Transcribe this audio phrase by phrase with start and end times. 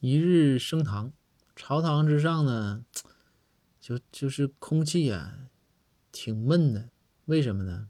[0.00, 1.12] 一日升堂，
[1.54, 2.84] 朝堂之上呢，
[3.80, 5.48] 就就是空气呀，
[6.12, 6.90] 挺闷的。
[7.24, 7.88] 为什么呢？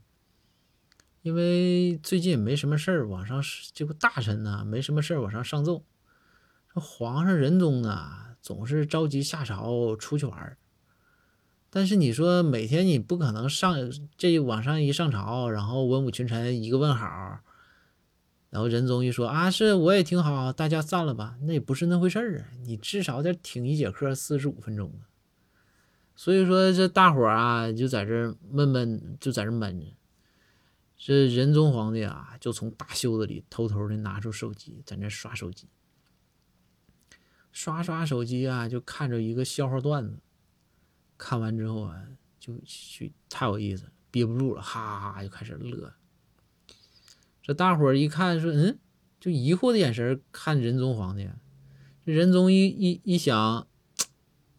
[1.21, 3.43] 因为最近没什么事儿，往上
[3.73, 5.83] 这个大臣呢，没什么事儿往上上奏。
[6.73, 10.57] 这皇上仁宗啊，总是着急下朝出去玩儿。
[11.69, 13.75] 但是你说每天你不可能上
[14.17, 17.41] 这往上一上朝，然后文武群臣一个问好。
[18.49, 21.37] 然后仁宗一说啊，是我也挺好，大家散了吧？
[21.41, 25.07] 那也不是那回事儿啊，你至少得挺一节课四十五分钟啊。
[26.15, 29.85] 所以说这大伙儿啊，就在这闷闷，就在这闷着。
[30.97, 35.67] 这仁宗皇帝啊，就从大袖子里偷偷的拿出手机，在那刷手机，
[37.51, 40.17] 刷刷手机啊，就看着一个笑话段子。
[41.17, 42.01] 看完之后啊，
[42.39, 45.93] 就去太有意思，憋不住了，哈哈哈就开始乐。
[47.47, 48.77] 这大伙儿一看，说：“嗯，
[49.21, 51.29] 就疑惑的眼神看仁宗皇帝。
[52.05, 53.69] 这仁宗一一一想，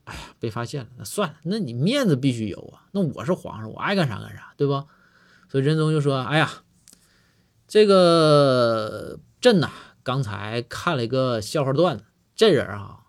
[0.04, 2.88] 哎呀，被发现了，那算了，那你面子必须有啊。
[2.92, 4.86] 那我是皇上，我爱干啥干啥，对吧？
[5.50, 6.64] 所以仁宗就说：‘哎呀，
[7.66, 9.70] 这个朕呐，
[10.02, 13.00] 刚才看了一个笑话段子，这人啊，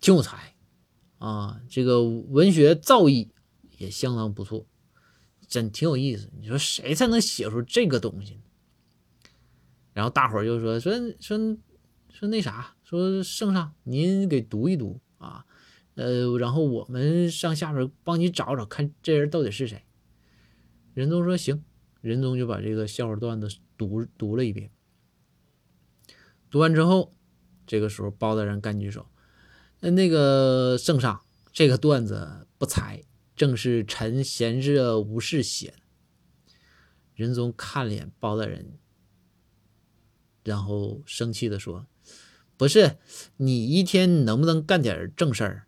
[0.00, 0.54] 挺有才
[1.18, 3.28] 啊，这个文学造诣
[3.76, 4.64] 也相当不错，
[5.46, 6.30] 真挺有意思。
[6.40, 8.40] 你说谁才能写出这个东西？’
[9.94, 11.56] 然后大伙儿就说说说
[12.10, 15.46] 说那啥，说圣上您给读一读啊，
[15.94, 19.84] 呃，然后我们上下边帮你找找，看这人到底是谁。
[20.94, 21.64] 仁宗说行，
[22.00, 24.70] 仁宗就把这个笑话段子读读了一遍。
[26.50, 27.14] 读完之后，
[27.66, 29.08] 这个时候包大人赶紧说
[29.80, 31.20] ：“那那个圣上，
[31.52, 33.02] 这个段子不才，
[33.34, 36.54] 正是臣闲着无事写的。”
[37.14, 38.78] 仁宗看了眼包大人。
[40.44, 41.86] 然后生气的说
[42.56, 42.98] ：“不是
[43.38, 45.66] 你一天能不能干点正事儿？